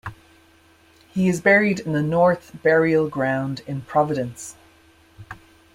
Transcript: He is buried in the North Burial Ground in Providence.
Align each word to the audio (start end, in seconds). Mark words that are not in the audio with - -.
He 1.11 1.27
is 1.29 1.41
buried 1.41 1.79
in 1.81 1.91
the 1.91 2.01
North 2.01 2.53
Burial 2.63 3.07
Ground 3.07 3.61
in 3.67 3.81
Providence. 3.83 4.55